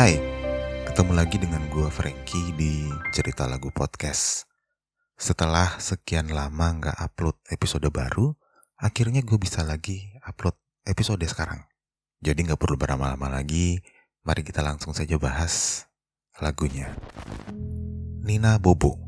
[0.00, 0.16] Hai,
[0.88, 4.48] ketemu lagi dengan gue Frankie di Cerita Lagu Podcast.
[5.12, 8.32] Setelah sekian lama nggak upload episode baru,
[8.80, 10.56] akhirnya gue bisa lagi upload
[10.88, 11.68] episode sekarang.
[12.16, 13.84] Jadi nggak perlu berlama-lama lagi,
[14.24, 15.84] mari kita langsung saja bahas
[16.40, 16.96] lagunya.
[18.24, 19.04] Nina Bobo.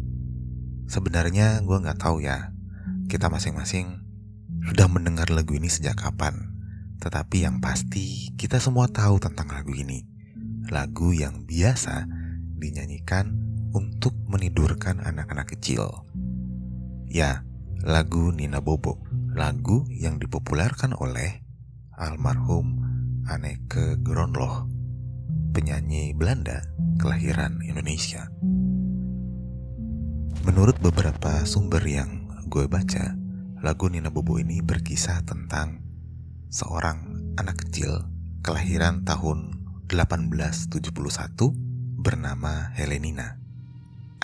[0.93, 2.53] Sebenarnya gue nggak tahu ya,
[3.09, 3.97] kita masing-masing
[4.69, 6.53] sudah mendengar lagu ini sejak kapan.
[7.01, 10.12] Tetapi yang pasti kita semua tahu tentang lagu ini.
[10.71, 12.07] Lagu yang biasa
[12.61, 13.35] dinyanyikan
[13.73, 16.07] untuk menidurkan anak-anak kecil.
[17.09, 17.43] Ya,
[17.83, 19.03] lagu Nina Bobo.
[19.33, 21.41] Lagu yang dipopulerkan oleh
[21.97, 22.85] almarhum
[23.25, 24.69] Anneke Gronloh,
[25.57, 26.69] penyanyi Belanda
[27.01, 28.29] kelahiran Indonesia.
[30.43, 33.17] Menurut beberapa sumber yang gue baca,
[33.65, 35.81] lagu Nina Bobo ini berkisah tentang
[36.53, 38.05] seorang anak kecil
[38.45, 39.62] kelahiran tahun
[39.93, 41.53] 1871
[42.01, 43.37] bernama Helenina.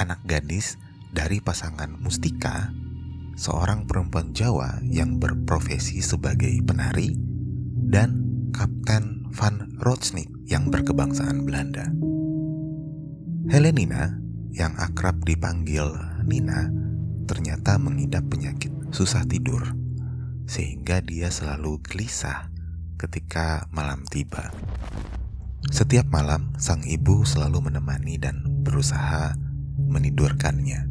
[0.01, 0.81] Anak gadis
[1.13, 2.73] dari pasangan Mustika,
[3.37, 7.13] seorang perempuan Jawa yang berprofesi sebagai penari,
[7.89, 8.25] dan
[8.57, 11.93] Kapten Van Rotsnik yang berkebangsaan Belanda.
[13.53, 14.17] Helenina,
[14.57, 15.85] yang akrab dipanggil
[16.25, 16.73] Nina,
[17.29, 19.77] ternyata mengidap penyakit susah tidur,
[20.49, 22.49] sehingga dia selalu gelisah
[22.97, 24.51] ketika malam tiba.
[25.67, 29.35] Setiap malam, sang ibu selalu menemani dan berusaha
[29.91, 30.87] menidurkannya.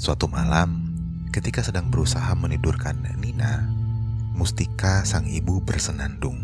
[0.00, 0.88] Suatu malam,
[1.28, 3.68] ketika sedang berusaha menidurkan Nina,
[4.32, 6.40] Mustika sang ibu bersenandung.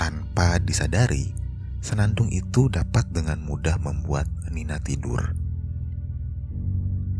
[0.00, 1.36] Tanpa disadari,
[1.84, 5.36] senandung itu dapat dengan mudah membuat Nina tidur.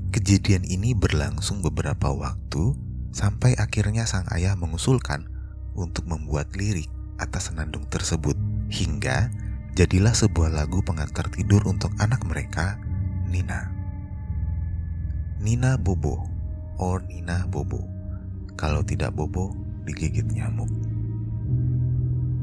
[0.09, 2.73] Kejadian ini berlangsung beberapa waktu
[3.13, 5.29] sampai akhirnya sang ayah mengusulkan
[5.77, 6.89] untuk membuat lirik
[7.23, 8.35] atas senandung tersebut
[8.67, 9.31] hingga
[9.79, 12.77] jadilah sebuah lagu pengantar tidur untuk anak mereka,
[13.31, 13.71] Nina.
[15.39, 16.27] Nina Bobo,
[16.83, 17.87] or Nina Bobo.
[18.59, 19.55] Kalau tidak bobo,
[19.87, 20.71] digigit nyamuk.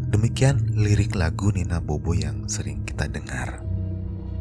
[0.10, 3.62] Demikian lirik lagu Nina Bobo yang sering kita dengar.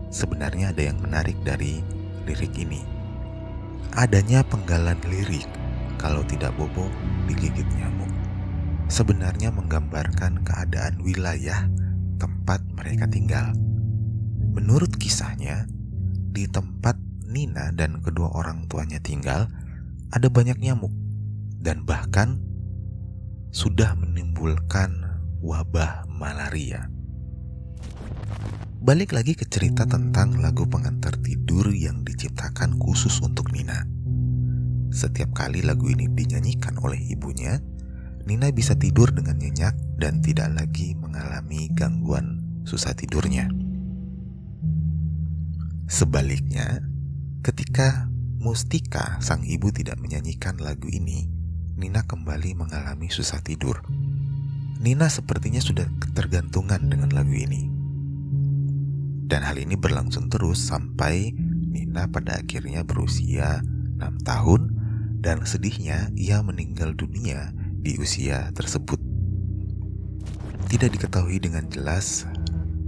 [0.08, 1.84] Sebenarnya ada yang menarik dari
[2.24, 2.98] lirik ini
[3.96, 5.48] adanya penggalan lirik
[5.96, 6.86] kalau tidak bobo
[7.24, 8.10] digigit nyamuk
[8.88, 11.68] sebenarnya menggambarkan keadaan wilayah
[12.16, 13.52] tempat mereka tinggal.
[14.56, 15.68] Menurut kisahnya,
[16.32, 16.96] di tempat
[17.28, 19.52] Nina dan kedua orang tuanya tinggal
[20.08, 20.90] ada banyak nyamuk
[21.60, 22.40] dan bahkan
[23.52, 26.88] sudah menimbulkan wabah malaria.
[28.78, 33.84] Balik lagi ke cerita tentang lagu pengantar tidur yang diciptakan khusus untuk Nina.
[34.88, 37.60] Setiap kali lagu ini dinyanyikan oleh ibunya,
[38.28, 43.48] Nina bisa tidur dengan nyenyak dan tidak lagi mengalami gangguan susah tidurnya.
[45.88, 46.84] Sebaliknya,
[47.40, 48.04] ketika
[48.36, 51.24] Mustika, sang ibu tidak menyanyikan lagu ini,
[51.80, 53.80] Nina kembali mengalami susah tidur.
[54.76, 57.64] Nina sepertinya sudah ketergantungan dengan lagu ini.
[59.24, 61.32] Dan hal ini berlangsung terus sampai
[61.72, 63.64] Nina pada akhirnya berusia
[63.96, 64.76] 6 tahun
[65.24, 68.98] dan sedihnya ia meninggal dunia di usia tersebut.
[70.68, 72.28] Tidak diketahui dengan jelas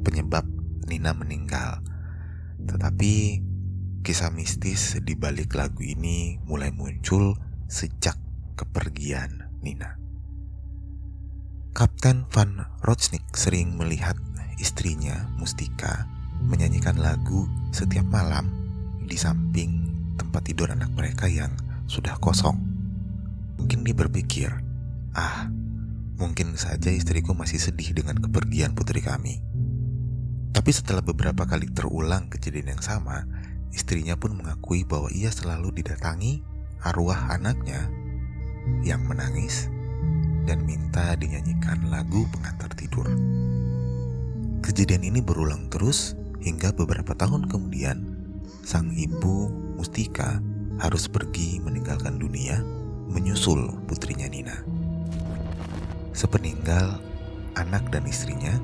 [0.05, 0.45] penyebab
[0.91, 1.81] Nina meninggal.
[2.67, 3.41] Tetapi
[4.03, 7.39] kisah mistis di balik lagu ini mulai muncul
[7.71, 8.19] sejak
[8.59, 9.97] kepergian Nina.
[11.71, 14.19] Kapten Van Rotsnik sering melihat
[14.61, 16.05] istrinya Mustika
[16.45, 18.51] menyanyikan lagu setiap malam
[19.07, 19.89] di samping
[20.21, 21.55] tempat tidur anak mereka yang
[21.89, 22.59] sudah kosong.
[23.57, 24.51] Mungkin dia berpikir,
[25.17, 25.49] ah,
[26.19, 29.43] mungkin saja istriku masih sedih dengan kepergian putri kami.
[30.51, 33.25] Tapi setelah beberapa kali terulang kejadian yang sama,
[33.71, 36.43] istrinya pun mengakui bahwa ia selalu didatangi
[36.83, 37.87] arwah anaknya
[38.83, 39.71] yang menangis
[40.45, 43.07] dan minta dinyanyikan lagu pengantar tidur.
[44.61, 48.01] Kejadian ini berulang terus Hingga beberapa tahun kemudian,
[48.65, 50.41] sang ibu Mustika
[50.81, 52.65] harus pergi meninggalkan dunia
[53.13, 54.70] menyusul putrinya Nina.
[56.13, 57.01] Sepeninggal
[57.57, 58.55] anak dan istrinya,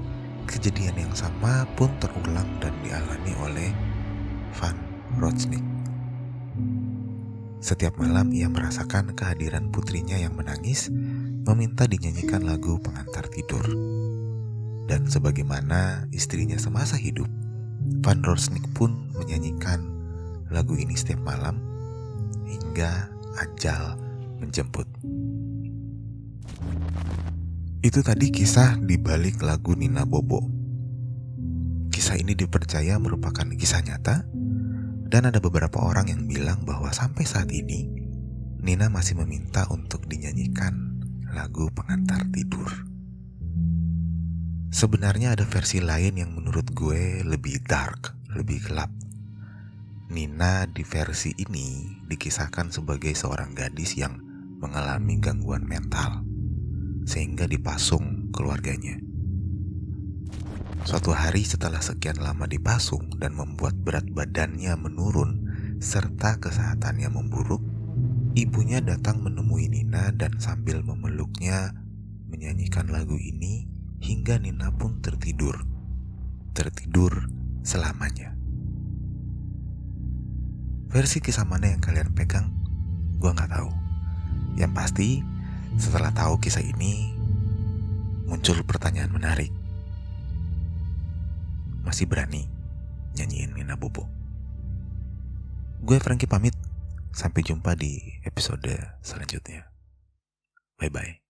[0.47, 3.71] kejadian yang sama pun terulang dan dialami oleh
[4.57, 4.77] Van
[5.19, 5.65] Rotsnik.
[7.67, 10.87] Setiap malam ia merasakan kehadiran putrinya yang menangis,
[11.43, 13.67] meminta dinyanyikan lagu pengantar tidur.
[14.87, 17.27] Dan sebagaimana istrinya semasa hidup,
[18.07, 19.83] Van Rorsnik pun menyanyikan
[20.55, 21.59] lagu ini setiap malam
[22.47, 23.11] hingga
[23.43, 23.99] ajal
[24.39, 24.87] menjemput.
[27.87, 30.43] Itu tadi kisah di balik lagu Nina Bobo.
[31.95, 34.27] kisah ini dipercaya merupakan kisah nyata,
[35.07, 37.87] dan ada beberapa orang yang bilang bahwa sampai saat ini
[38.59, 40.99] Nina masih meminta untuk dinyanyikan
[41.31, 42.67] lagu pengantar tidur.
[44.75, 48.91] Sebenarnya ada versi lain yang menurut gue lebih dark, lebih gelap.
[50.11, 54.19] Nina di versi ini dikisahkan sebagai seorang gadis yang
[54.59, 56.26] mengalami gangguan mental,
[57.07, 58.99] sehingga dipasung keluarganya.
[60.87, 65.51] Suatu hari setelah sekian lama dipasung dan membuat berat badannya menurun
[65.83, 67.59] serta kesehatannya memburuk,
[68.39, 71.75] ibunya datang menemui Nina dan sambil memeluknya
[72.31, 73.67] menyanyikan lagu ini
[73.99, 75.67] hingga Nina pun tertidur.
[76.55, 77.31] Tertidur
[77.67, 78.39] selamanya.
[80.87, 82.55] Versi kisah mana yang kalian pegang,
[83.19, 83.75] gue nggak tahu.
[84.55, 85.09] Yang pasti,
[85.77, 87.13] setelah tahu kisah ini,
[88.27, 89.53] muncul pertanyaan menarik
[91.87, 92.51] masih berani
[93.15, 94.11] nyanyiin Nina Bobo.
[95.87, 96.53] Gue Frankie pamit.
[97.17, 97.97] Sampai jumpa di
[98.29, 99.73] episode selanjutnya.
[100.77, 101.26] Bye-bye.